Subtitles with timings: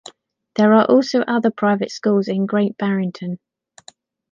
[0.55, 3.37] There are also other private schools in Great Barrington.